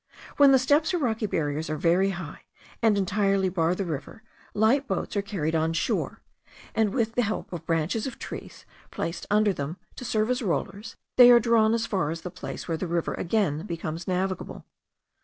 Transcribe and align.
When 0.37 0.51
the 0.51 0.57
steps 0.57 0.95
or 0.95 0.97
rocky 0.97 1.27
barriers 1.27 1.69
are 1.69 1.77
very 1.77 2.09
high, 2.09 2.41
and 2.81 2.97
entirely 2.97 3.49
bar 3.49 3.75
the 3.75 3.85
river, 3.85 4.23
light 4.55 4.87
boats 4.87 5.15
are 5.15 5.21
carried 5.21 5.53
on 5.53 5.73
shore, 5.73 6.23
and 6.73 6.91
with 6.91 7.13
the 7.13 7.21
help 7.21 7.53
of 7.53 7.67
branches 7.67 8.07
of 8.07 8.17
trees 8.17 8.65
placed 8.89 9.27
under 9.29 9.53
them 9.53 9.77
to 9.97 10.03
serve 10.03 10.31
as 10.31 10.41
rollers, 10.41 10.95
they 11.17 11.29
are 11.29 11.39
drawn 11.39 11.75
as 11.75 11.85
far 11.85 12.09
as 12.09 12.21
the 12.21 12.31
place 12.31 12.67
where 12.67 12.77
the 12.77 12.87
river 12.87 13.13
again 13.13 13.63
becomes 13.67 14.07
navigable. 14.07 14.65